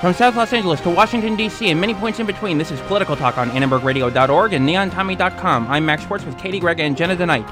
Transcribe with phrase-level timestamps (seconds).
[0.00, 3.16] From South Los Angeles to Washington, D.C., and many points in between, this is Political
[3.16, 5.66] Talk on AnnenbergRadio.org and NeonTommy.com.
[5.66, 7.44] I'm Max Schwartz with Katie Gregg and Jenna DeNight.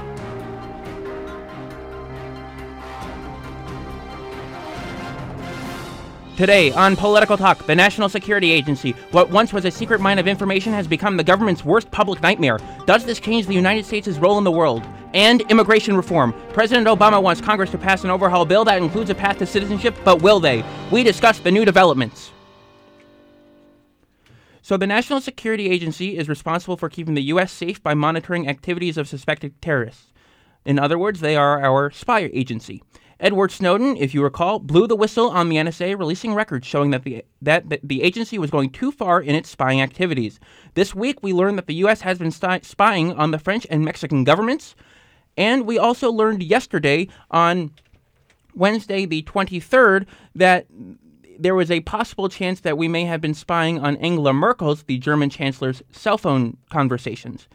[6.37, 10.25] Today on Political Talk, the National Security Agency, what once was a secret mine of
[10.25, 12.59] information, has become the government's worst public nightmare.
[12.85, 14.83] Does this change the United States' role in the world?
[15.13, 16.33] And immigration reform.
[16.53, 19.97] President Obama wants Congress to pass an overhaul bill that includes a path to citizenship,
[20.05, 20.63] but will they?
[20.91, 22.31] We discuss the new developments.
[24.67, 27.53] So, the National Security Agency is responsible for keeping the U.S.
[27.53, 30.11] safe by monitoring activities of suspected terrorists.
[30.65, 32.83] In other words, they are our spy agency.
[33.21, 37.05] Edward Snowden, if you recall, blew the whistle on the NSA, releasing records showing that
[37.05, 40.37] the, that, the agency was going too far in its spying activities.
[40.73, 42.01] This week, we learned that the U.S.
[42.01, 44.75] has been spying on the French and Mexican governments.
[45.37, 47.71] And we also learned yesterday, on
[48.53, 50.65] Wednesday, the 23rd, that
[51.39, 54.97] there was a possible chance that we may have been spying on Angela Merkel's, the
[54.97, 57.47] German chancellor's, cell phone conversations.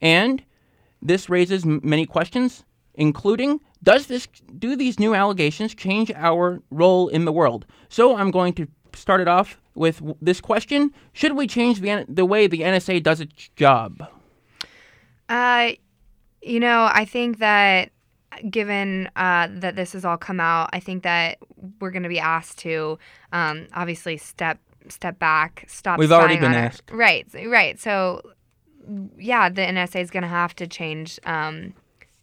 [0.00, 0.42] And
[1.02, 4.26] this raises m- many questions, including does this
[4.58, 7.64] do these new allegations change our role in the world?
[7.88, 12.04] So I'm going to start it off with w- this question: Should we change the
[12.08, 14.06] the way the NSA does its job?
[15.28, 15.72] Uh,
[16.42, 17.90] you know, I think that
[18.50, 21.38] given uh, that this has all come out, I think that
[21.80, 22.98] we're going to be asked to
[23.32, 24.58] um, obviously step
[24.88, 25.98] step back, stop.
[25.98, 26.90] We've already been on our- asked.
[26.90, 27.26] right?
[27.46, 27.78] Right.
[27.78, 28.22] So,
[29.18, 31.74] yeah, the NSA is going to have to change um,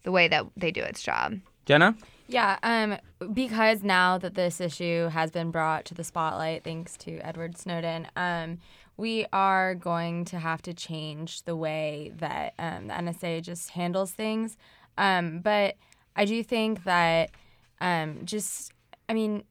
[0.03, 1.39] the way that they do its job.
[1.65, 1.95] Jenna,
[2.27, 2.97] Yeah, um,
[3.33, 8.07] because now that this issue has been brought to the spotlight, thanks to Edward Snowden,
[8.15, 8.59] um,
[8.97, 14.11] we are going to have to change the way that um, the NSA just handles
[14.11, 14.57] things.
[14.97, 15.75] Um, but
[16.15, 17.31] I do think that
[17.81, 18.71] um, just,
[19.09, 19.43] I mean,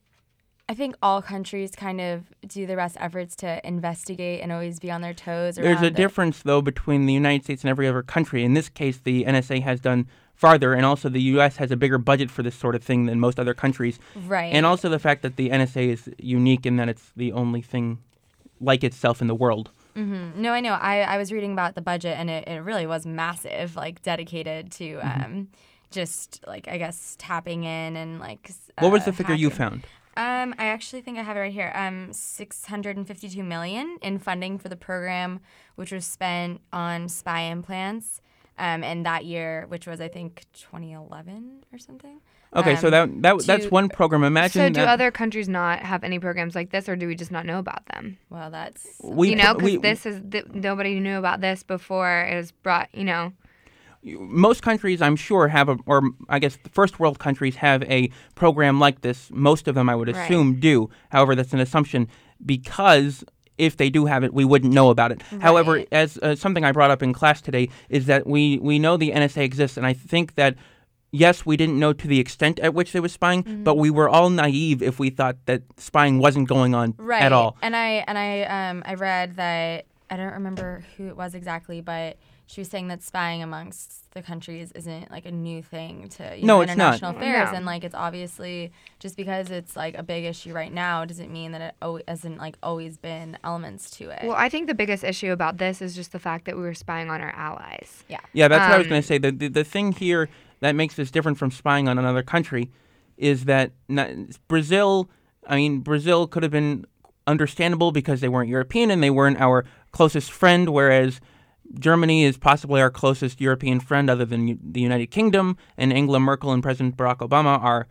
[0.69, 4.91] I think all countries kind of do their best efforts to investigate and always be
[4.91, 5.57] on their toes.
[5.57, 5.95] there's a it.
[5.95, 8.45] difference though between the United States and every other country.
[8.45, 11.57] In this case, the NSA has done farther, and also the U.S.
[11.59, 13.99] has a bigger budget for this sort of thing than most other countries.
[14.27, 14.53] Right.
[14.55, 17.99] And also the fact that the NSA is unique in that it's the only thing
[18.59, 19.71] like itself in the world.
[19.95, 20.41] Mm-hmm.
[20.41, 20.73] No, I know.
[20.73, 24.73] I, I was reading about the budget, and it, it really was massive, like dedicated
[24.73, 25.43] to Mm-hmm.
[25.95, 28.47] Just like I guess tapping in and like.
[28.51, 29.85] s- What was uh, the figure you found?
[30.17, 31.73] Um, I actually think I have it right here.
[31.75, 35.41] Um, six hundred and fifty-two million in funding for the program,
[35.77, 38.21] which was spent on spy implants.
[38.57, 42.21] Um, and that year, which was I think 2011 or something.
[42.55, 44.23] Okay, so Um, that, that that's one program.
[44.23, 47.17] Imagine so, do that other countries not have any programs like this, or do we
[47.17, 48.17] just not know about them?
[48.31, 52.37] Well, that's we you know, because this is th- nobody knew about this before it
[52.37, 52.89] was brought.
[52.95, 53.33] You know,
[54.05, 58.11] most countries, I'm sure, have a, or I guess the first world countries have a
[58.35, 59.31] program like this.
[59.33, 60.17] Most of them, I would Right.
[60.25, 60.91] assume, do.
[61.11, 62.09] However, that's an assumption
[62.45, 63.25] because
[63.57, 65.23] if they do have it, we wouldn't know about it.
[65.41, 68.97] However, as uh, something I brought up in class today is that we we know
[68.97, 70.55] the NSA exists, and I think that.
[71.17, 73.63] Yes, we didn't know to the extent at which they were spying, Mm-hmm.
[73.63, 77.33] but we were all naive if we thought that spying wasn't going on right at
[77.33, 77.57] all.
[77.63, 81.81] and i and i um i read that i don't remember who it was exactly
[81.81, 86.37] but she was saying that spying amongst the countries isn't like a new thing to
[86.37, 86.95] you No, know, it's not.
[86.95, 87.57] international affairs No.
[87.57, 91.53] and like it's obviously just because it's like a big issue right now doesn't mean
[91.53, 95.03] that it al- hasn't like always been elements to it well, I think the biggest
[95.05, 98.05] issue about this is just the fact that we were spying on our allies.
[98.09, 99.19] yeah Yeah, that's what I was Um, going to say.
[99.19, 100.29] The, the the thing here
[100.61, 102.71] that makes this different from spying on another country
[103.17, 104.09] is that not,
[104.49, 105.09] Brazil.
[105.47, 106.87] I mean, Brazil could have been
[107.27, 111.21] understandable because they weren't European and they weren't our closest friend, whereas
[111.79, 115.57] Germany is possibly our closest European friend, other than U- the United Kingdom.
[115.77, 117.87] And Angela Merkel and President Barack Obama are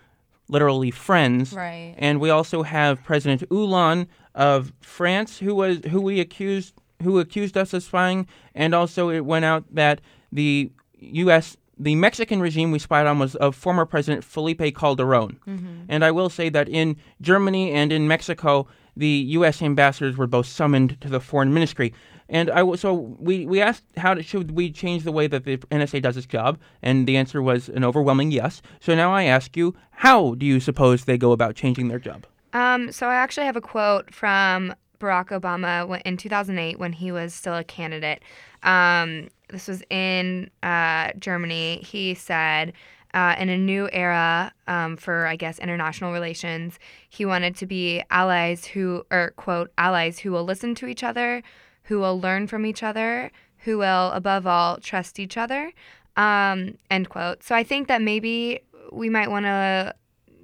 [0.50, 1.54] literally friends.
[1.54, 7.20] right And we also have President Hollande of France, who was who we accused who
[7.20, 10.00] accused us of spying, and also it went out that
[10.32, 11.58] the U.S.
[11.78, 15.38] the Mexican regime we spied on was of former President Felipe Calderon.
[15.46, 15.84] Mm-hmm.
[15.90, 19.62] And I will say that in Germany and in Mexico, the U.S.
[19.62, 21.94] ambassadors were both summoned to the foreign ministry.
[22.34, 25.58] And I so we, we asked how to, should we change the way that the
[25.58, 28.64] NSA does its job, and the answer was an overwhelming yes.
[28.82, 32.26] So now I ask you, how do you suppose they go about changing their job?
[32.52, 37.36] Um, so I actually have a quote from Barack Obama in 2008 when he was
[37.36, 38.24] still a candidate.
[38.64, 41.84] Um, this was in uh, Germany.
[41.86, 42.74] He said,
[43.14, 48.02] uh, in a new era um, for, I guess, international relations, he wanted to be
[48.10, 51.44] allies who, or quote, allies who will listen to each other,
[51.84, 55.72] who will learn from each other, who will, above all, trust each other.
[56.16, 57.44] Um, end quote.
[57.44, 59.96] So I think that maybe we might want to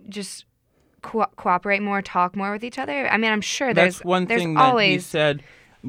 [0.09, 0.45] just
[1.01, 3.07] co- cooperate more, talk more with each other?
[3.09, 5.43] I mean, I'm sure there's That's one there's thing that he said.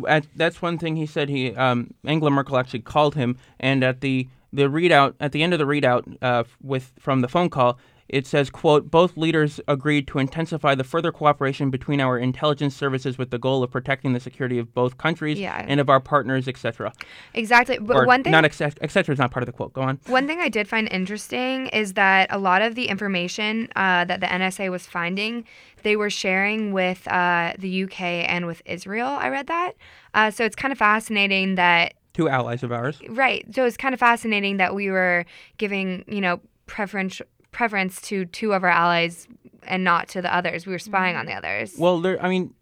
[0.07, 1.29] At, that's one thing he said.
[1.29, 5.53] He um, Angela Merkel actually called him, and at the the readout at the end
[5.53, 7.79] of the readout uh, with from the phone call,
[8.11, 13.17] it says, "quote Both leaders agreed to intensify the further cooperation between our intelligence services
[13.17, 15.65] with the goal of protecting the security of both countries Yeah.
[15.67, 16.93] and of our partners, etc."
[17.35, 17.79] exactly.
[17.79, 18.77] But Or one thing not etc.
[18.83, 19.13] etc.
[19.15, 19.73] is not part of the quote.
[19.73, 19.99] Go on.
[20.07, 24.21] One thing I did find interesting is that a lot of the information uh, that
[24.21, 25.45] the NSA was finding,
[25.83, 29.09] they were sharing with uh, the UK and with Israel.
[29.09, 29.73] I read that.
[30.15, 33.01] Uh, so it's kind of fascinating that, Two allies of ours.
[33.09, 33.47] right.
[33.55, 35.25] So it's kind of fascinating that we were
[35.59, 39.27] giving, you know, preference preference to two of our allies
[39.65, 40.67] and not to the others.
[40.67, 41.39] We were spying on the mm-hmm.
[41.39, 41.75] others.
[41.79, 42.23] Well, there.
[42.23, 42.55] I mean,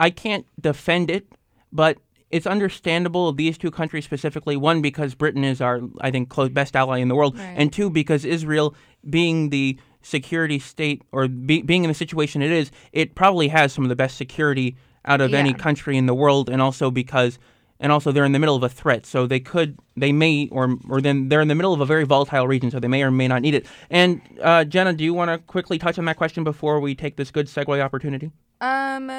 [0.00, 1.26] I can't defend it,
[1.72, 1.98] but
[2.30, 4.56] it's understandable these two countries specifically.
[4.56, 7.54] One because Britain is our, I think, close, best ally in the world, Right.
[7.56, 8.74] and two because Israel,
[9.08, 13.72] being the security state or be, being in the situation it is, it probably has
[13.72, 17.38] some of the best security out of any country in the world, and also because.
[17.80, 20.76] And also, they're in the middle of a threat, so they could, they may, or
[20.88, 23.10] or then they're in the middle of a very volatile region, so they may or
[23.12, 23.66] may not need it.
[23.88, 27.14] And uh, Jenna, do you want to quickly touch on that question before we take
[27.14, 28.32] this good segue opportunity?
[28.60, 29.12] Um,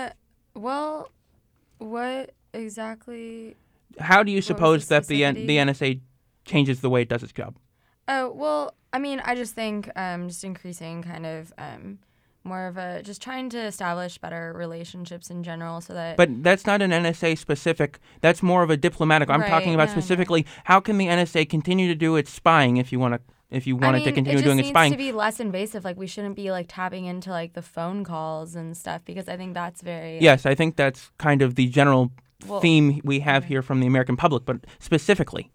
[0.55, 1.09] well,
[1.77, 3.55] what exactly?
[3.97, 6.01] How do you suppose that the N- the NSA
[6.43, 7.55] changes the way it does its job?
[8.09, 11.99] Oh well, I mean, I just think um, just increasing kind of um,
[12.49, 16.65] more of a just trying to establish better relationships in general, so that But that's
[16.65, 17.99] not an NSA specific.
[18.19, 19.29] That's more of a diplomatic.
[19.29, 19.93] I'm talking about no.
[19.93, 23.65] specifically how can the NSA continue to do its spying if you want to if
[23.65, 24.91] you I want mean, to continue it doing its spying.
[24.91, 25.83] to be less invasive.
[25.85, 29.37] Like we shouldn't be like tapping into like the phone calls and stuff because I
[29.37, 32.11] think that's very Yes, I think that's kind of the general
[32.45, 35.51] Well, theme we have here from the American public, but specifically.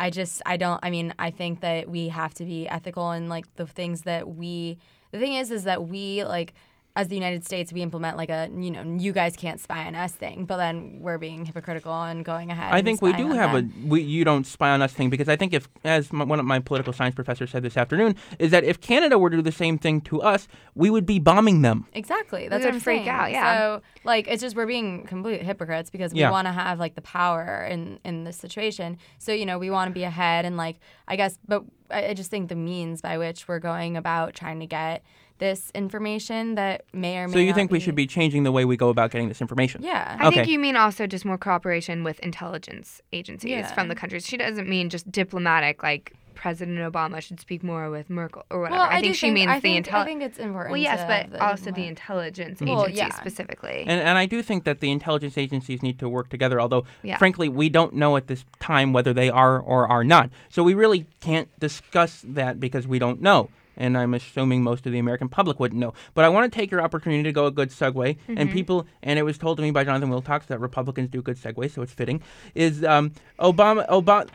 [0.00, 3.28] I just I don't I mean I think that we have to be ethical in
[3.28, 4.78] like the things that we
[5.14, 6.54] the thing is is that we like
[6.96, 9.94] as the United States we implement like a you know you guys can't spy on
[9.96, 13.32] us thing but then we're being hypocritical and going ahead I and think we do
[13.32, 13.72] have them.
[13.84, 16.38] a we, you don't spy on us thing because I think if as m one
[16.38, 19.42] of my political science professors said this afternoon is that if Canada were to do
[19.42, 20.46] the same thing to us,
[20.76, 21.86] we would be bombing them.
[21.94, 22.46] Exactly.
[22.48, 23.08] That's would what I'm freak saying.
[23.08, 23.58] out, yeah.
[23.58, 26.30] So like it's just we're being complete hypocrites because we Yeah.
[26.30, 28.98] want to have like the power in in this situation.
[29.18, 30.76] So you know we want to be ahead and like
[31.08, 34.60] I guess, but I, I just think the means by which we're going about trying
[34.60, 35.02] to get
[35.38, 38.52] this information that may or may So you not think we should be changing the
[38.52, 39.82] way we go about getting this information?
[39.82, 40.16] Yeah.
[40.20, 43.74] I think you mean also just more cooperation with intelligence agencies Yeah.
[43.74, 44.26] from the countries.
[44.26, 48.78] She doesn't mean just diplomatic, like President Obama should speak more with Merkel or whatever.
[48.80, 50.72] well, I, do think she means I the think, I think it's important.
[50.72, 53.14] Well, yes, to but the also the diplomat- intelligence Well, agencies yeah.
[53.14, 53.84] specifically.
[53.86, 57.18] And, and I do think that the intelligence agencies need to work together, although, Yeah.
[57.18, 60.28] frankly, we don't know at this time whether they are or are not.
[60.48, 63.48] So we really can't discuss that because we don't know.
[63.76, 65.94] And I'm assuming most of the American public wouldn't know.
[66.14, 68.16] But I want to take your opportunity to go a good segue.
[68.28, 71.36] And people, and it was told to me by Jonathan Wilcox that Republicans do good
[71.36, 72.22] segues, so it's fitting.
[72.54, 74.28] Is um, Obama, Obama,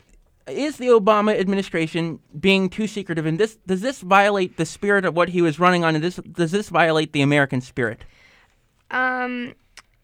[0.48, 3.26] is the Obama administration being too secretive?
[3.26, 5.96] And this does this violate the spirit of what he was running on?
[5.96, 8.04] And this does this violate the American spirit?
[8.92, 9.54] Um,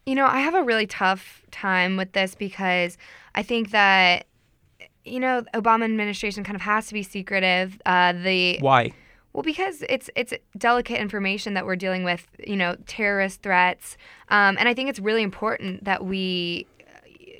[0.04, 2.96] you know, I have a really tough time with this because
[3.34, 4.26] I think that
[5.06, 7.80] you know, Obama administration kind of has to be secretive.
[7.86, 8.92] Uh, the Why?
[9.36, 13.98] Well, because it's it's delicate information that we're dealing with, you know, terrorist threats,
[14.30, 16.66] um, and I think it's really important that we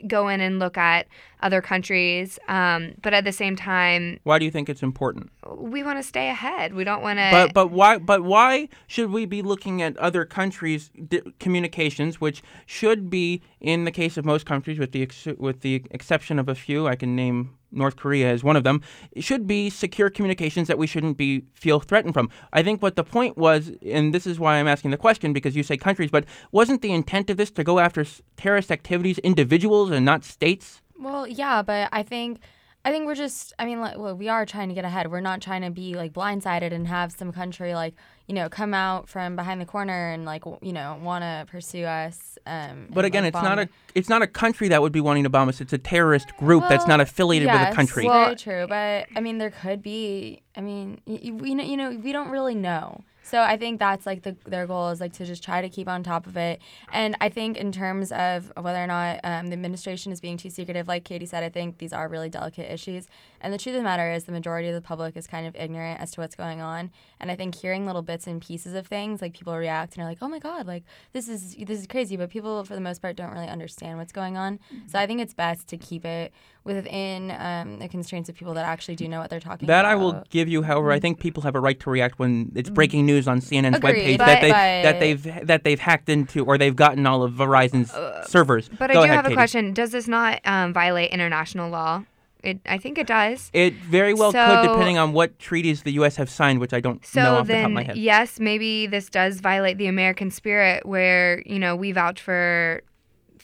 [0.07, 1.07] go in and look at
[1.41, 5.31] other countries, um, but at the same time, Why do you think it's important?
[5.57, 6.75] we want to stay ahead.
[6.75, 7.29] We don't want to.
[7.31, 12.43] But but why but why should we be looking at other countries' di- communications, which
[12.67, 16.47] should be in the case of most countries, with the ex- with the exception of
[16.47, 18.83] a few, I can name North Korea is one of them,
[19.19, 22.31] should be secure communications that we shouldn't be feel threatened from.
[22.53, 25.55] I think what the point was, and this is why I'm asking the question because
[25.55, 28.05] you say countries, but wasn't the intent of this to go after
[28.37, 30.81] terrorist activities, individuals, and not states?
[30.99, 32.41] Well, yeah, but I think
[32.85, 35.11] I think we're just I mean like, well, we are trying to get ahead.
[35.11, 37.95] We're not trying to be like blindsided and have some country like,
[38.27, 41.85] you know, come out from behind the corner and like, you know, want to pursue
[41.85, 44.93] us um But and, again, like, it's not a it's not a country that would
[44.93, 45.61] be wanting to bomb us.
[45.61, 48.05] It's a terrorist group that's not affiliated with a country.
[48.05, 48.09] country.
[48.09, 50.43] Very true, but I mean, there could be.
[50.57, 53.05] I mean, y- y- we know, you know, we don't really know.
[53.27, 55.89] So I think that's like the, their goal is like to just try to keep
[55.89, 56.61] on top of it.
[56.93, 60.49] And I think in terms of whether or not um, the administration is being too
[60.49, 63.09] secretive, like Katie said, I think these are really delicate issues.
[63.41, 65.57] And the truth of the matter is, the majority of the public is kind of
[65.57, 66.93] ignorant as to what's going on.
[67.19, 70.09] And I think hearing little bits and pieces of things, like people react and are
[70.09, 73.03] like, "Oh my God, like this is this is crazy," but people for the most
[73.03, 74.61] part don't really understand what's going on.
[74.87, 76.33] So I think it's best to keep it
[76.67, 79.93] within um, the constraints of people that actually do know what they're talking That about.
[79.93, 80.63] I will give you.
[80.63, 80.97] However, Mm-hmm.
[80.97, 84.19] I think people have a right to react when it's breaking news on CNN's Agreed,
[84.19, 87.33] webpage that they but- that they've that they've hacked into or they've gotten all of
[87.33, 87.91] Verizon's
[88.29, 88.69] servers.
[88.69, 89.37] But Go I do ahead, have a Katie.
[89.37, 89.73] question.
[89.73, 92.05] Does this not um, violate international law?
[92.43, 93.51] It, I think it does.
[93.53, 96.15] It very well could, depending on what treaties the U.S.
[96.17, 97.97] have signed, which I don't So know off the then, top of my head.
[97.97, 102.83] yes, maybe this does violate the American spirit, where you know we vouch for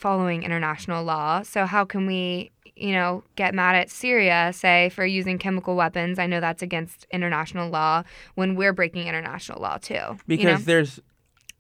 [0.02, 1.42] following international law.
[1.42, 6.18] So how can we, you know, get mad at Syria, say, for using chemical weapons?
[6.18, 8.02] I know that's against international law
[8.34, 9.94] when we're breaking international law too.
[9.94, 10.64] you Because know?
[10.66, 11.00] there's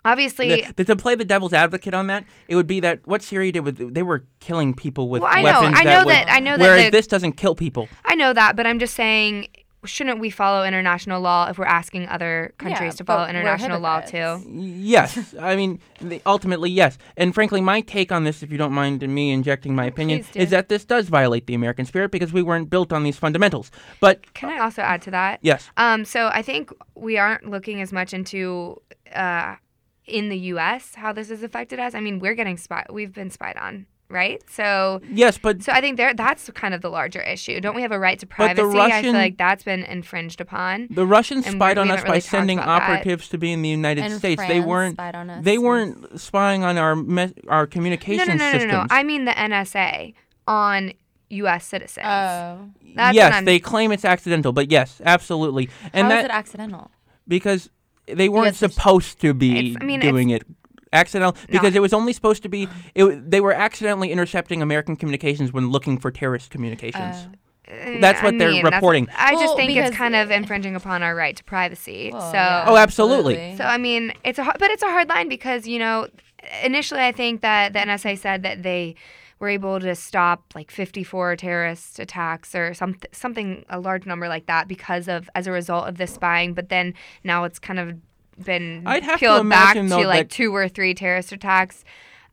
[0.04, 3.52] obviously, the, to play the devil's advocate on that, it would be that what Syria
[3.52, 6.12] did with they were killing people with Well, I know- weapons I that know would-
[6.14, 7.88] that- I know that whereas the- this doesn't kill people.
[8.04, 9.46] I know that, but I'm just saying.
[9.84, 14.00] Shouldn't we follow international law if we're asking other countries Yeah, to follow international law
[14.00, 14.40] too?
[14.48, 18.72] Yes, I mean the, ultimately yes, and frankly, my take on this, if you don't
[18.72, 22.42] mind me injecting my opinion, is that this does violate the American spirit because we
[22.42, 23.70] weren't built on these fundamentals.
[24.00, 25.40] But Can I also add to that?
[25.42, 28.80] yes, Um, so I think we aren't looking as much into
[29.14, 29.56] uh,
[30.06, 30.94] in the U.S.
[30.94, 31.94] how this has affected us.
[31.94, 32.86] I mean, we're getting spied.
[32.90, 34.42] We've been spied on, right?
[34.50, 37.60] So, yes, but so I think there that's kind of the larger issue.
[37.60, 38.78] Don't we have a right to But the privacy?
[38.80, 40.88] I feel like that's been infringed upon.
[40.90, 42.90] the Russians spied on us really by sending about that.
[42.90, 44.42] operatives to be in the United And States.
[44.46, 44.94] they weren't.
[44.96, 45.44] spied on us.
[45.44, 45.60] They Yes.
[45.60, 48.90] weren't spying on our me- our communication no, no, no, no, systems.
[48.90, 48.96] no.
[48.96, 50.14] I mean the NSA
[50.46, 50.92] on
[51.30, 51.64] U.S.
[51.64, 52.04] citizens.
[52.06, 52.68] Oh.
[52.94, 56.90] That's yes, they claim it's accidental, but yes, absolutely, and How is that it accidental?
[57.26, 57.70] because
[58.06, 60.42] they weren't Because supposed to be I mean, doing it
[60.92, 61.78] accidental because No.
[61.78, 65.98] it was only supposed to be it, they were accidentally intercepting American communications when looking
[65.98, 67.16] for terrorist communications.
[67.16, 67.36] Uh,
[67.68, 69.08] Uh, That's I what they're reporting.
[69.16, 72.10] I just Well, think it's kind of infringing upon our right to privacy.
[72.12, 72.36] well, so.
[72.36, 73.54] yeah, Oh, absolutely.
[73.56, 76.08] So I mean, it's a har- but it's a hard line because you know,
[76.64, 78.96] initially I think that the NSA said that they
[79.38, 84.46] were able to stop like 54 terrorist attacks or something something a large number like
[84.46, 86.52] that because of as a result of this spying.
[86.54, 86.94] But then
[87.24, 87.96] now it's kind of
[88.42, 91.84] been I'd have to peeled back imagine, to like two or three terrorist attacks.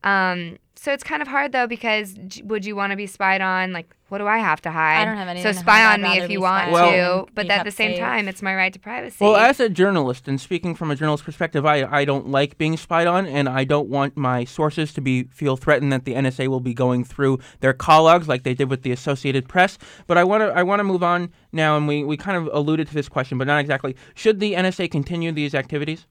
[0.04, 3.74] Um, so it's kind of hard though because would you want to be spied on?
[3.74, 5.02] Like, what do I have to hide?
[5.02, 7.66] I don't have anything So spy on me if you want Well- to, but at
[7.66, 8.00] the same safe.
[8.00, 9.18] time, it's my right to privacy.
[9.20, 12.78] Well, as a journalist and speaking from a journalist's perspective, I, I don't like being
[12.78, 16.48] spied on, and I don't want my sources to be feel threatened that the NSA
[16.48, 19.78] will be going through their call logs like they did with the Associated Press.
[20.08, 22.50] But I want to I want to move on now, and we, we kind of
[22.54, 23.98] alluded to this question, but not exactly.
[24.16, 26.08] Should the NSA continue these activities?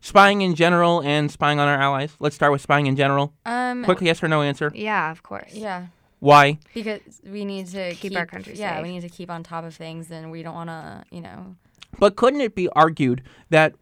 [0.00, 2.14] Spying in general and spying on our allies.
[2.20, 3.32] Let's start with spying in general.
[3.44, 3.84] Um.
[3.84, 4.70] Quick yes or no answer.
[4.74, 5.52] yeah, of course.
[5.52, 5.86] Yeah.
[6.20, 6.58] Why?
[6.74, 8.82] Because we need to Keep our country Yeah, safe.
[8.84, 11.54] we need to keep on top of things, and we don't want to, you know.
[11.98, 13.74] But couldn't it be argued that,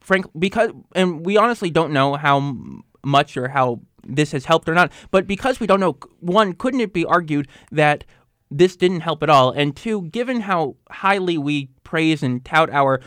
[0.00, 2.56] frank, because, and we honestly don't know how
[3.04, 6.80] much or how this has helped or not, but because we don't know, one, couldn't
[6.80, 8.04] it be argued that
[8.50, 9.50] this didn't help at all?
[9.50, 13.00] And two, given how highly we praise and tout our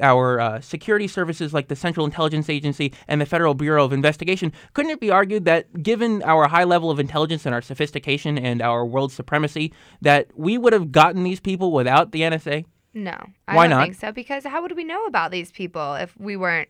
[0.00, 4.52] our uh, security services like the Central Intelligence Agency and the Federal Bureau of Investigation,
[4.74, 8.62] couldn't it be argued that given our high level of intelligence and our sophistication and
[8.62, 12.64] our world supremacy, that we would have gotten these people without the NSA?
[12.94, 13.16] No,
[13.48, 13.82] I Why don't not?
[13.84, 14.12] think so.
[14.12, 16.68] Because how would we know about these people if we weren't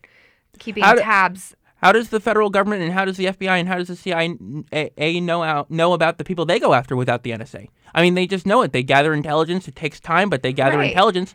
[0.59, 1.54] keeping How do- tabs?
[1.76, 5.19] How does the federal government and how does the FBI and how does the CIA
[5.21, 7.66] know out, know about the people they go after without the NSA?
[7.92, 8.73] I mean, they just know it.
[8.73, 9.66] They gather intelligence.
[9.66, 10.90] It takes time, but they gather Right.
[10.90, 11.35] intelligence.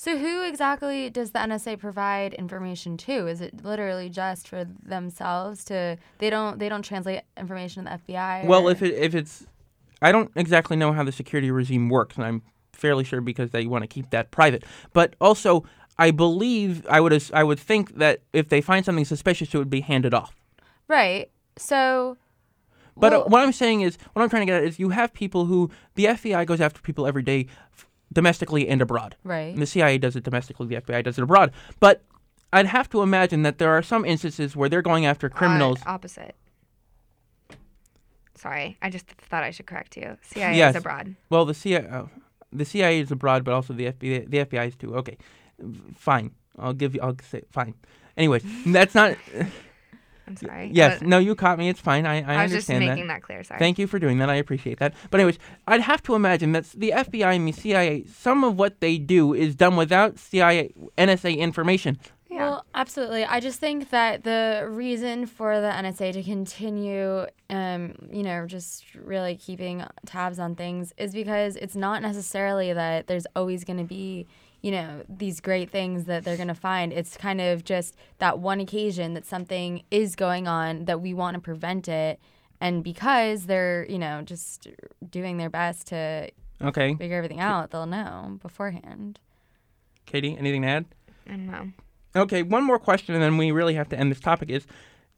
[0.00, 3.26] So who exactly does the NSA provide information to?
[3.26, 5.98] Is it literally just for themselves to?
[6.16, 6.58] They don't.
[6.58, 8.46] They don't translate information to the FBI.
[8.46, 9.46] Well, if it, if it's,
[10.00, 12.40] I don't exactly know how the security regime works, and I'm
[12.72, 14.64] fairly sure because they want to keep that private.
[14.94, 15.66] But also,
[15.98, 19.68] I believe I would I would think that if they find something suspicious, it would
[19.68, 20.34] be handed off.
[20.88, 21.30] right.
[21.58, 22.16] So.
[22.96, 24.90] But uh, well, what I'm saying is, what I'm trying to get at is, you
[24.90, 27.46] have people who the FBI goes after people every day,
[28.12, 29.16] domestically and abroad.
[29.24, 29.52] right.
[29.54, 31.52] And the CIA does it domestically, the FBI does it abroad.
[31.78, 32.02] But
[32.52, 35.78] I'd have to imagine that there are some instances where they're going after criminals.
[35.86, 36.34] Uh, opposite.
[38.34, 40.16] Sorry, I just thought I should correct you.
[40.22, 40.74] CIA Yes.
[40.74, 41.14] is abroad.
[41.28, 42.08] well, the CIA, oh,
[42.52, 44.94] the CIA is abroad, but also the FBI, the FBI is too.
[44.96, 45.18] Okay,
[45.94, 46.30] fine.
[46.58, 47.00] I'll give you.
[47.02, 47.74] I'll say fine.
[48.16, 49.16] Anyways, that's not.
[50.30, 50.70] I'm sorry.
[50.72, 51.68] Yes, no, you caught me.
[51.68, 52.06] It's fine.
[52.06, 52.94] I, I, I was just understand that.
[52.94, 53.42] making that, clear.
[53.42, 53.58] Sorry.
[53.58, 54.30] Thank you for doing that.
[54.30, 54.94] I appreciate that.
[55.10, 58.80] But anyways, I'd have to imagine that the FBI and the CIA, some of what
[58.80, 61.98] they do is done without CIA NSA information.
[62.30, 62.36] yeah.
[62.38, 63.24] Well, absolutely.
[63.24, 68.94] I just think that the reason for the NSA to continue, um, you know, just
[68.94, 73.84] really keeping tabs on things is because it's not necessarily that there's always going to
[73.84, 74.26] be,
[74.62, 76.92] you know, these great things that they're going to find.
[76.92, 81.34] It's kind of just that one occasion that something is going on that we want
[81.34, 82.20] to prevent it.
[82.60, 84.68] And because they're, you know, just
[85.08, 86.30] doing their best to
[86.62, 89.18] Okay, figure everything out, they'll know beforehand.
[90.04, 90.84] Katie, anything to add?
[91.26, 91.70] I don't know.
[92.14, 94.50] Okay, one more question, and then we really have to end this topic.
[94.50, 94.66] Is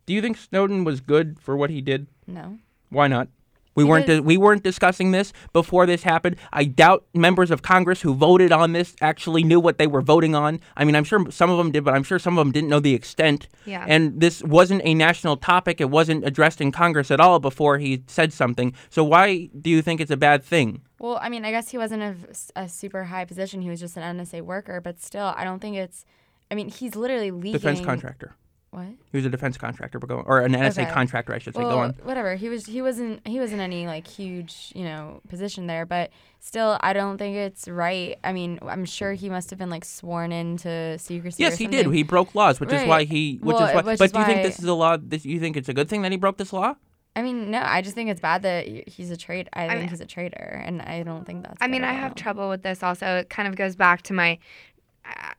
[0.07, 2.07] do you think Snowden was good for what he did?
[2.27, 2.59] No.
[2.91, 3.29] Why not?
[3.75, 6.37] We weren't di- we weren't discussing this before this happened.
[6.53, 10.35] I doubt members of Congress who voted on this actually knew what they were voting
[10.35, 10.61] on.
[10.77, 12.69] I mean, I'm sure some of them did, but I'm sure some of them didn't
[12.69, 13.49] know the extent.
[13.65, 13.85] Yeah.
[13.89, 15.81] And this wasn't a national topic.
[15.81, 18.75] It wasn't addressed in Congress at all before he said something.
[18.91, 20.83] So why do you think it's a bad thing?
[20.99, 23.61] Well, I mean, I guess he wasn't a, a super high position.
[23.63, 26.05] He was just an NSA worker, but still, I don't think it's.
[26.51, 27.53] I mean, he's literally leaking.
[27.53, 28.37] Defense contractor.
[28.73, 28.87] What?
[29.11, 30.91] He was a defense contractor, but go or an NSA Okay.
[30.91, 31.61] contractor, I should say.
[31.61, 31.91] Well, go on.
[32.05, 32.37] whatever.
[32.37, 32.65] He was.
[32.65, 33.21] He wasn't.
[33.29, 35.85] He wasn't any like huge, you know, position there.
[35.85, 36.11] But
[36.41, 38.19] still, I don't think it's right.
[38.25, 41.45] I mean, I'm sure he must have been like sworn into secrecy.
[41.45, 41.87] or Yes, he did.
[41.93, 43.39] He broke laws, which is why he.
[43.43, 43.83] Which Well, is why.
[43.83, 44.97] which but is do you think this is a law?
[44.97, 46.75] This, you think it's a good thing that he broke this law?
[47.15, 47.61] I mean, no.
[47.63, 49.51] I just think it's bad that he's a traitor.
[49.53, 51.61] I, think mean- he's a traitor, and I don't think that's.
[51.61, 53.19] I good mean, at I have trouble with this also.
[53.19, 54.39] It kind of goes back to my.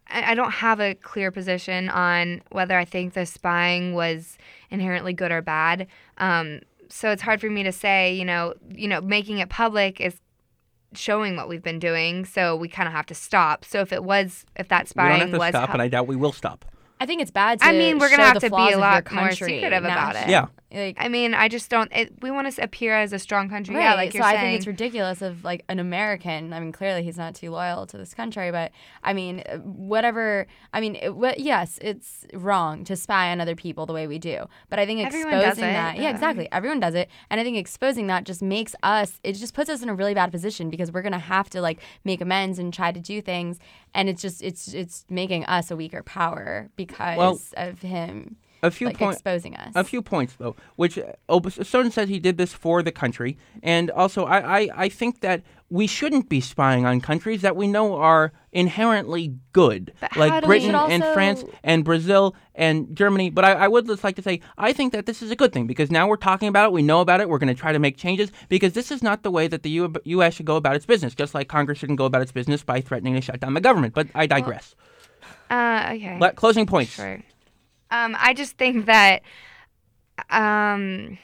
[0.07, 4.37] I, I don't have a clear position on whether I think the spying was
[4.69, 5.87] inherently good or bad.
[6.17, 8.13] Um, so it's hard for me to say.
[8.13, 10.19] You know, you know, making it public is
[10.93, 12.25] showing what we've been doing.
[12.25, 13.65] So we kind of have to stop.
[13.65, 15.81] So if it was, if that we spying don't have to was, stop, hel- and
[15.81, 16.65] I doubt we will stop.
[16.99, 17.59] I think it's bad.
[17.59, 20.29] To I mean, we're gonna have to be a lot more country secretive about it.
[20.29, 20.47] Yeah.
[20.73, 21.91] Like, I mean, I just don't.
[21.93, 23.75] It, we want to appear as a strong country.
[23.75, 23.83] Right.
[23.83, 24.41] Yeah, like so you're I saying.
[24.43, 26.51] think it's ridiculous of like an American.
[26.51, 28.71] I mean, clearly he's not too loyal to this country, but
[29.03, 30.47] I mean, uh, whatever.
[30.73, 34.17] I mean, it, what, yes, it's wrong to spy on other people the way we
[34.17, 37.39] do, but I think Everyone exposing does it, that, yeah, exactly, everyone does it, and
[37.39, 39.19] I think exposing that just makes us.
[39.23, 41.81] It just puts us in a really bad position because we're gonna have to like
[42.03, 43.59] make amends and try to do things,
[43.93, 48.71] and it's just it's it's making us a weaker power because Well, of him A
[48.71, 49.17] few like points.
[49.17, 49.71] exposing us.
[49.75, 53.91] A few points, though, which uh, Snowden says he did this for the country, and
[53.91, 57.95] also I, I, I think that we shouldn't be spying on countries that we know
[57.95, 62.95] are inherently good, But like how do we- Britain should and France and Brazil and
[62.95, 63.29] Germany.
[63.31, 65.51] But I, I would just like to say I think that this is a good
[65.51, 67.71] thing because now we're talking about it, we know about it, we're going to try
[67.73, 70.35] to make changes because this is not the way that the U- U.S.
[70.35, 71.15] should go about its business.
[71.15, 73.93] Just like Congress shouldn't go about its business by threatening to shut down the government.
[73.95, 74.75] But I digress.
[75.49, 76.19] uh, okay.
[76.35, 76.91] Closing points.
[76.93, 77.19] Sure.
[77.93, 79.21] Um, I just think that.
[80.29, 81.17] Um,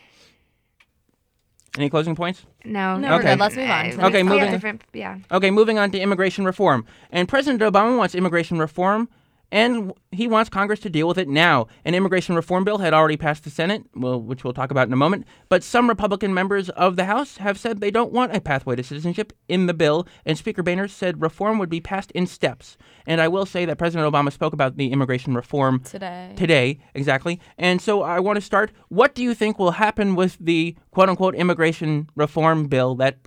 [1.78, 2.46] Any closing points?
[2.66, 2.98] no.
[2.98, 3.30] No, we're Okay.
[3.32, 3.40] good.
[3.40, 3.86] Let's move on.
[4.00, 5.18] Uh, Okay, yeah, moving- Different, yeah.
[5.32, 6.86] Okay, moving on to immigration reform.
[7.12, 9.08] And President Obama wants immigration reform,
[9.52, 11.68] and he wants Congress to deal with it now.
[11.86, 14.94] An immigration reform bill had already passed the Senate, well, which we'll talk about in
[14.94, 15.26] a moment.
[15.50, 18.84] But some Republican members of the House have said they don't want a pathway to
[18.84, 22.78] citizenship in the bill, and Speaker Boehner said reform would be passed in steps.
[23.06, 26.34] And I will say that President Obama spoke about the immigration reform today.
[26.36, 27.40] today, exactly.
[27.58, 28.72] And so I want to start.
[28.90, 33.18] What do you think will happen with the quote unquote immigration reform bill that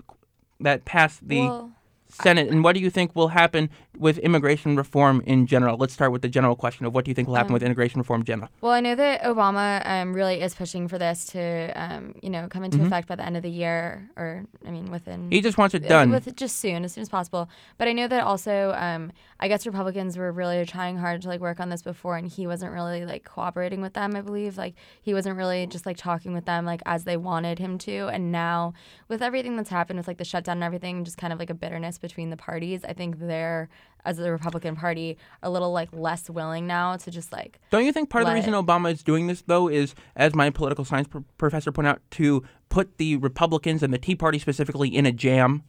[0.60, 1.72] that passed the Well,
[2.08, 5.76] Senate, and what do you think will happen with immigration reform in general?
[5.76, 7.62] Let's start with the general question of what do you think will happen Um, with
[7.62, 8.48] immigration reform general?
[8.60, 12.48] Well, I know that Obama um, really is pushing for this to, um, you know,
[12.48, 12.86] come into Mhm.
[12.86, 15.86] effect by the end of the year, or I mean, within He just wants it
[15.86, 16.10] done.
[16.10, 17.48] with just soon, as soon as possible.
[17.78, 21.40] But I know that also, um, I guess Republicans were really trying hard to like
[21.40, 24.14] work on this before, and he wasn't really like cooperating with them.
[24.16, 27.58] I believe like he wasn't really just like talking with them like as they wanted
[27.58, 28.08] him to.
[28.08, 28.72] And now
[29.08, 31.54] with everything that's happened with like the shutdown and everything, just kind of like a
[31.54, 32.84] bitterness between the parties.
[32.84, 33.68] I think they're
[34.04, 37.92] as the Republican Party a little like less willing now to just like Don't you
[37.92, 40.84] think part of the reason it- Obama is doing this, though, is, as my political
[40.84, 45.06] science pr- professor pointed out, to put the Republicans and the Tea Party specifically in
[45.06, 45.62] a jam?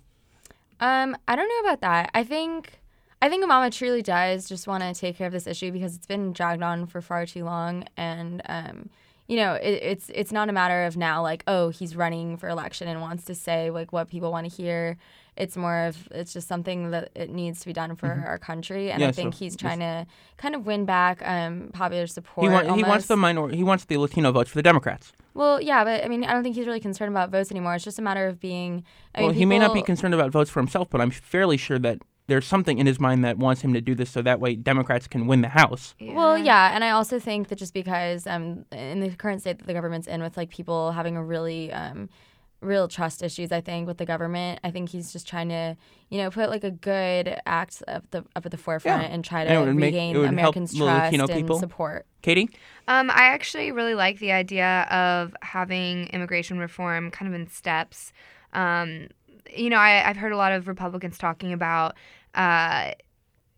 [0.79, 2.09] Um, I don't know about that.
[2.13, 2.79] I think
[3.21, 6.07] I think Obama truly does just want to take care of this issue because it's
[6.07, 8.89] been dragged on for far too long, and um,
[9.27, 12.49] you know, it, it's it's not a matter of now like oh he's running for
[12.49, 14.97] election and wants to say like what people want to hear.
[15.35, 18.91] It's more of it's just something that it needs to be done for our country,
[18.91, 20.05] and Yeah, I so think he's trying to
[20.37, 22.47] kind of win back um, popular support.
[22.47, 23.49] He, want, he wants the minor.
[23.49, 25.11] He wants the Latino votes for the Democrats.
[25.33, 27.73] Well, yeah, but I mean, I don't think he's really concerned about votes anymore.
[27.75, 28.83] It's just a matter of being.
[29.15, 31.57] I well, mean, he may not be concerned about votes for himself, but I'm fairly
[31.57, 34.39] sure that there's something in his mind that wants him to do this so that
[34.39, 35.93] way Democrats can win the House.
[35.99, 39.67] Well, yeah, and I also think that just because um, in the current state that
[39.67, 42.09] the government's in, with like people having a really um,
[42.63, 45.75] real trust issues, I think with the government, I think he's just trying to,
[46.09, 49.09] you know, put like a good act up the up at the forefront Yeah.
[49.09, 51.59] and try to it would make- regain it Americans' trust and people.
[51.59, 52.05] support.
[52.21, 52.49] Katie?
[52.87, 58.13] Um, I actually really like the idea of having immigration reform kind of in steps.
[58.53, 59.09] Um,
[59.55, 61.95] you know, I, I've heard a lot of Republicans talking about
[62.33, 62.91] uh,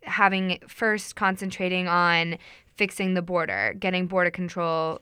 [0.03, 2.37] having first concentrating on
[2.75, 4.99] fixing the border, getting border control.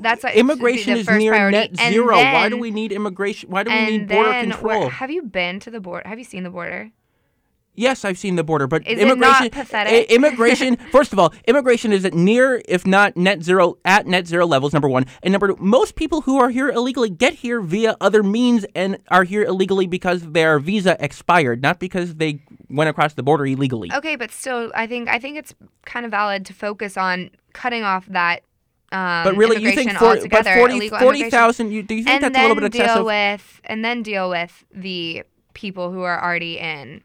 [0.00, 1.56] That's like Immigration is near priority.
[1.58, 2.16] net zero.
[2.16, 3.50] Why do we need immigration?
[3.50, 4.88] Why do we need border then, control?
[4.88, 6.08] have you been to the border?
[6.08, 6.90] Have you seen the border?
[7.76, 10.10] Yes, I've seen the border, but Is it not immigration, pathetic?
[10.10, 10.76] i- immigration.
[10.92, 14.72] first of all, immigration is at near, if not net zero, at net zero levels.
[14.72, 18.22] Number one, and number two, most people who are here illegally get here via other
[18.22, 23.22] means and are here illegally because their visa expired, not because they went across the
[23.22, 23.90] border illegally.
[23.94, 25.54] Okay, but still, I think I think it's
[25.86, 28.42] kind of valid to focus on cutting off that.
[28.92, 32.22] Um, but really, you think for, but altogether, 40 illegal 40,000, you, do you think
[32.22, 33.04] and that's a little bit deal excessive?
[33.04, 35.22] with and then deal with the
[35.54, 37.02] people who are already in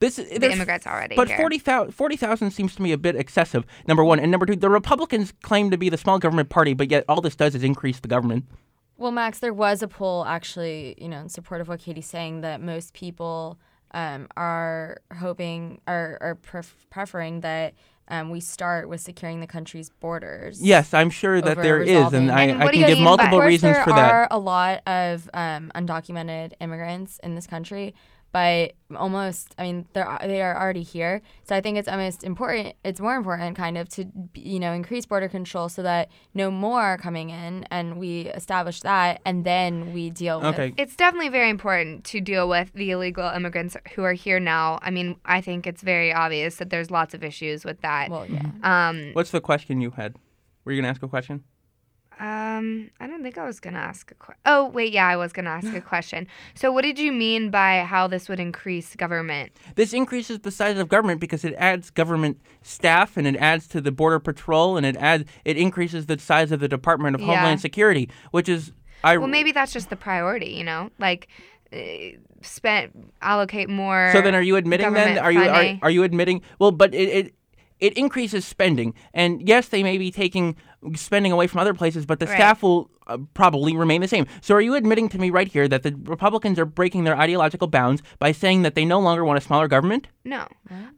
[0.00, 1.36] This the immigrants already But here.
[1.36, 4.18] 40,000 40,000 seems to me a bit excessive, number one.
[4.18, 7.20] And number two, the Republicans claim to be the small government party, but yet all
[7.20, 8.46] this does is increase the government.
[8.98, 12.40] Well, Max, there was a poll actually, you know, in support of what Katie's saying
[12.40, 13.58] that most people
[13.92, 17.74] um, are hoping are, are pref- preferring that
[18.08, 20.62] um, we start with securing the country's borders.
[20.62, 22.98] Yes, I'm sure that Over there is, resolving- and I, And I what can give
[23.00, 23.96] multiple reasons for that.
[23.96, 27.94] There are a lot of um, undocumented immigrants in this country,
[28.32, 31.22] but almost, I mean, they're they are already here.
[31.44, 32.74] So I think it's almost important.
[32.84, 36.80] It's more important, kind of, to you know increase border control so that no more
[36.82, 40.70] are coming in, and we establish that, and then we deal Okay.
[40.70, 40.74] with.
[40.80, 44.78] It's definitely very important to deal with the illegal immigrants who are here now.
[44.82, 48.10] I mean, I think it's very obvious that there's lots of issues with that.
[48.10, 48.50] Well, yeah.
[48.62, 50.16] Um, What's the question you had?
[50.64, 51.44] Were you going to ask a question?
[52.18, 54.40] Um, I don't think I was gonna ask a question.
[54.46, 56.26] Oh, wait, yeah, I was gonna ask a question.
[56.54, 59.52] So, what did you mean by how this would increase government?
[59.74, 63.80] This increases the size of government because it adds government staff and it adds to
[63.80, 67.36] the border patrol and it adds it increases the size of the Department of Yeah.
[67.36, 68.72] Homeland Security, which is
[69.04, 71.28] I Well, maybe that's just the priority, you know, like
[71.72, 71.76] uh,
[72.42, 74.10] spend allocate more.
[74.12, 75.18] So then, are you admitting then?
[75.18, 76.42] Are you are, are you admitting?
[76.58, 77.34] Well, but it, it
[77.78, 80.56] it increases spending, and yes, they may be taking
[80.94, 82.34] spending away from other places, but the Right.
[82.36, 84.26] staff will uh, probably remain the same.
[84.40, 87.68] So, are you admitting to me right here that the Republicans are breaking their ideological
[87.68, 90.08] bounds by saying that they no longer want a smaller government?
[90.24, 90.46] No,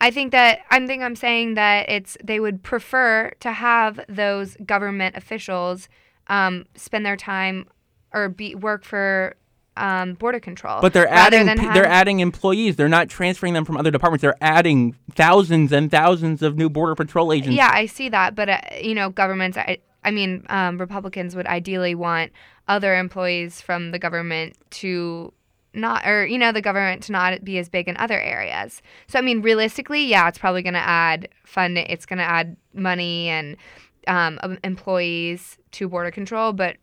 [0.01, 4.57] I think that I think I'm saying that it's they would prefer to have those
[4.65, 5.89] government officials
[6.29, 7.67] um, spend their time
[8.13, 9.37] or be work for
[9.79, 10.81] um, border control.
[10.81, 12.77] But they're adding pe- have- they're adding employees.
[12.77, 14.23] They're not transferring them from other departments.
[14.23, 17.57] They're adding thousands and thousands of new border patrol agents.
[17.57, 19.57] Yeah, I see that, but uh, you know, governments.
[19.57, 22.33] I, I mean, um, Republicans would ideally want
[22.67, 25.33] other employees from the government to
[25.75, 28.83] not, or you know, the government to not be as big in other areas.
[29.07, 32.57] So, I mean, realistically, yeah, it's probably going to add fund it's going to add
[32.75, 33.57] money and
[34.07, 36.77] um, employees to border control, but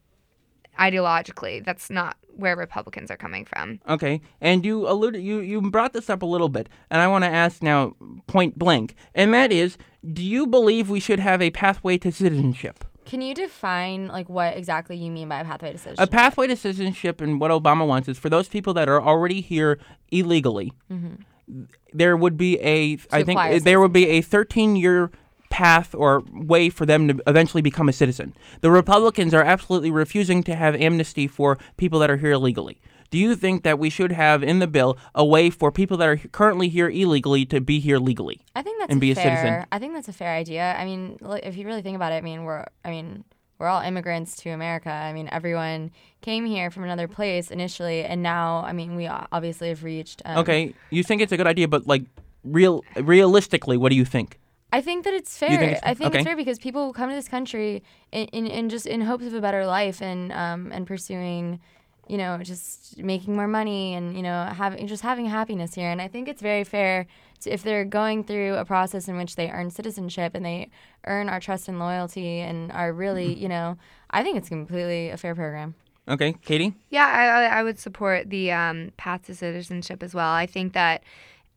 [0.79, 3.79] ideologically, that's not where Republicans are coming from.
[3.87, 7.23] Okay, and you alluded you you brought this up a little bit, and I want
[7.23, 7.95] to ask now
[8.27, 9.77] point blank, and that is,
[10.13, 12.83] do you believe we should have a pathway to citizenship?
[13.05, 16.09] Can you define like what exactly you mean by a pathway to citizenship?
[16.09, 19.41] A pathway to citizenship, and what Obama wants is for those people that are already
[19.41, 19.79] here
[20.11, 21.63] illegally, mm-hmm.
[21.93, 25.11] there would be a I think there would be a 13 year
[25.55, 28.35] path or way for them to eventually become a citizen.
[28.59, 32.81] The Republicans are absolutely refusing to have amnesty for people that are here illegally.
[33.09, 36.09] Do you think that we should have in the bill a way for people that
[36.09, 38.41] are currently here illegally to be here legally?
[38.53, 39.23] I think that's and be a fair.
[39.23, 39.65] citizen.
[39.71, 40.75] I think that's a fair idea.
[40.77, 43.23] I mean, if you really think about it, I mean, we're I mean,
[43.57, 44.89] we're all immigrants to America.
[44.91, 49.69] I mean, everyone came here from another place initially, and now, I mean, we obviously
[49.69, 50.21] have reached.
[50.25, 52.03] Um, Okay, you think it's a good idea, but like
[52.43, 54.37] real realistically, what do you think?
[54.77, 55.49] I think that it's fair.
[55.49, 56.19] think it's- I think okay.
[56.19, 59.33] it's fair because people come to this country in, in, in just in hopes of
[59.33, 61.59] a better life and um and pursuing,
[62.07, 65.89] you know, just making more money and you know having just having happiness here.
[65.93, 67.05] And I think it's very fair
[67.41, 70.69] to, if they're going through a process in which they earn citizenship and they
[71.05, 73.43] earn our trust and loyalty and are really, Mm-hmm.
[73.43, 73.77] you know,
[74.17, 75.75] I think it's completely a fair program.
[76.07, 76.71] Okay, Katie.
[76.91, 80.31] Yeah, I, I- I would support the um, path to citizenship as well.
[80.43, 81.01] I think that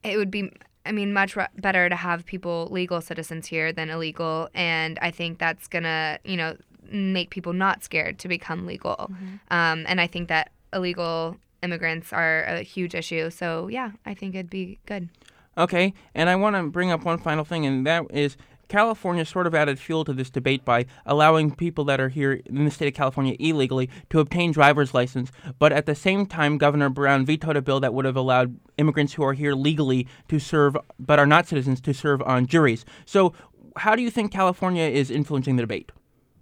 [0.03, 0.51] it would be,
[0.89, 5.11] I mean, much re- better to have people legal citizens here than illegal, and I
[5.11, 6.57] think that's gonna, you know,
[6.91, 9.11] make people not scared to become legal.
[9.51, 13.31] Um, and I think that illegal immigrants are a huge issue.
[13.31, 15.11] So yeah, I think it'd be good.
[15.57, 18.37] Okay, and I want to bring up one final thing, and that is
[18.69, 22.65] California sort of added fuel to this debate by allowing people that are here in
[22.65, 25.31] the state of California illegally to obtain driver's license.
[25.59, 29.15] But at the same time, Governor Brown vetoed a bill that would have allowed immigrants
[29.15, 32.85] who are here legally to serve, but are not citizens, to serve on juries.
[33.07, 33.33] So,
[33.77, 35.93] how do you think California is influencing the debate?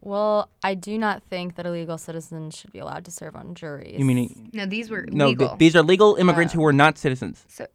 [0.01, 3.99] Well, I do not think that illegal citizens should be allowed to serve on juries.
[3.99, 5.35] You mean No, these were no?
[5.35, 7.45] th- these are legal immigrants uh, who are not citizens.
[7.49, 7.67] so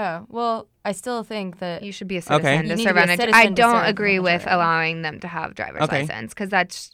[0.00, 2.56] Oh well, I still think that you should be a citizen Okay.
[2.62, 3.16] to You need serve to be on a a.
[3.16, 4.54] citizen I to don't serve agree with jury.
[4.54, 6.02] allowing them to have driver's Okay.
[6.02, 6.92] license because that's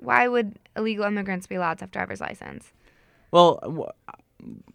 [0.00, 2.70] why would illegal immigrants be allowed to have driver's license?
[3.30, 3.86] Well, w-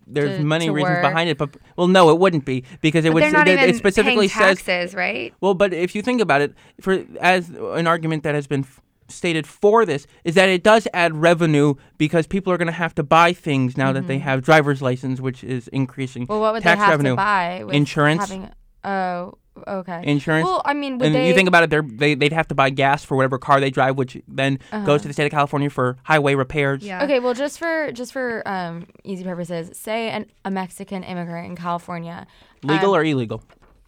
[0.08, 1.02] there's To- many to reasons work.
[1.04, 3.24] behind it, but well, no, it wouldn't be because it But would.
[3.24, 5.32] they're not it, even it specifically paying says taxes, right?
[5.40, 8.82] Well, but if you think about it, for as an argument that has been f-
[9.10, 12.94] stated for this is that it does add revenue because people are going to have
[12.96, 16.32] to buy things now that they have driver's license, which is increasing Mm-hmm.
[16.32, 17.12] Well, what would tax they have revenue.
[17.12, 17.64] to buy?
[17.66, 18.22] With Insurance.
[18.22, 18.50] Having,
[18.84, 20.02] oh, okay.
[20.06, 20.46] Insurance.
[20.46, 21.28] Well, I mean, would and they?
[21.28, 23.70] you think about it, they're, they they'd have to buy gas for whatever car they
[23.70, 24.86] drive, which then Uh-huh.
[24.86, 26.84] goes to the state of California for highway repairs.
[26.84, 27.04] Yeah.
[27.04, 31.56] Okay, well, just for just for um, easy purposes, say an, a Mexican immigrant in
[31.56, 32.26] California,
[32.64, 33.44] Legal um, or illegal?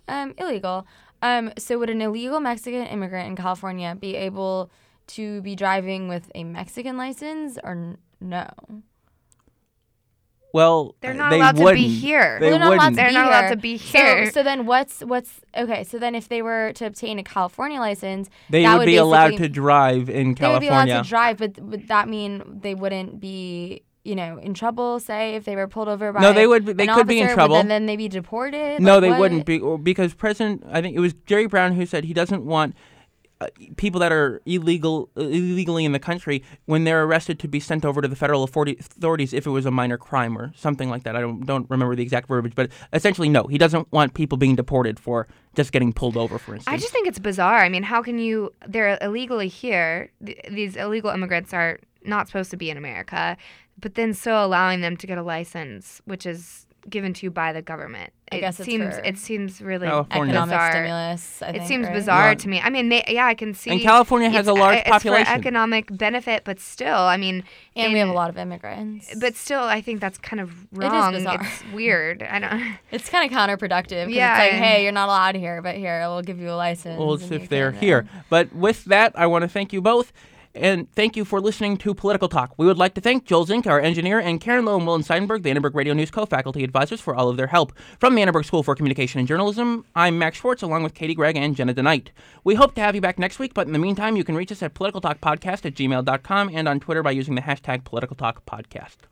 [0.07, 0.85] um, illegal.
[1.23, 4.71] Um, so would an illegal Mexican immigrant in California be able
[5.15, 8.47] to be driving with a Mexican license or n- no?
[10.53, 12.37] Well, They're not they allowed to be here.
[12.39, 12.95] They Well, they're not allowed wouldn't.
[12.97, 13.49] to They're be not allowed here.
[13.51, 14.31] to be So- here.
[14.31, 15.85] So, then what's what's okay?
[15.85, 19.37] So then if they were to obtain a California license, They that would be allowed
[19.37, 20.35] to drive in California.
[20.35, 24.39] They would be allowed to drive, but would that mean they wouldn't be, you know,
[24.39, 24.99] in trouble?
[24.99, 27.27] Say if they were pulled over by No, they would- they an could be in
[27.27, 27.55] officer, would trouble.
[27.55, 28.81] then, then they'd be deported.
[28.81, 29.19] No, Like, they what?
[29.21, 30.65] wouldn't be because President.
[30.69, 32.79] I think it was Jerry Brown who said he doesn't want uh,
[33.77, 37.85] people that are illegal uh, illegally in the country when they're arrested to be sent
[37.85, 41.15] over to the federal authorities if it was a minor crime or something like that.
[41.15, 44.55] I don't don't remember the exact verbiage, but essentially, no, he doesn't want people being
[44.55, 46.73] deported for just getting pulled over, for instance.
[46.73, 47.59] I just think it's bizarre.
[47.59, 48.53] I mean, how can you?
[48.67, 50.11] They're illegally here.
[50.25, 53.37] Th- these illegal immigrants are not supposed to be in America,
[53.79, 57.53] but then so allowing them to get a license, which is given to you by
[57.53, 58.11] the government.
[58.31, 60.33] I it guess it's seems for it seems really California.
[60.33, 60.71] economic bizarre.
[60.71, 61.41] stimulus.
[61.41, 61.93] I It seems right?
[61.93, 62.33] bizarre Yeah.
[62.35, 62.61] to me.
[62.61, 63.71] I mean, may, yeah, I can see.
[63.71, 65.25] and California has a large it's population.
[65.25, 67.43] for economic benefit, but still, I mean,
[67.75, 69.13] and we have a lot of immigrants.
[69.19, 71.11] But still, I think that's kind of is wrong.
[71.13, 71.39] bizarre.
[71.41, 72.23] It's weird.
[72.23, 72.77] I don't.
[72.91, 74.13] it's kind of counterproductive.
[74.13, 76.55] Yeah, it's like, I- hey, you're not allowed here, but here we'll give you a
[76.55, 76.97] license.
[76.97, 78.07] Well, it's if they're can, uh, here.
[78.29, 80.13] But with that, I want to thank you both.
[80.53, 82.53] And thank you for listening to Political Talk.
[82.57, 85.43] We would like to thank Joel Zink, our engineer, and Karen Lowe and Willa Seidenberg,
[85.43, 87.71] the Annenberg Radio News co-faculty advisors, for all of their help.
[87.99, 91.37] From the Annenberg School for Communication and Journalism, I'm Max Schwartz, along with Katie Gregg
[91.37, 92.09] and Jenna DeNight.
[92.43, 94.51] We hope to have you back next week, but in the meantime, you can reach
[94.51, 99.07] us at politicaltalkpodcast at gmail.com and on Twitter by using the hashtag Political Talk Podcast.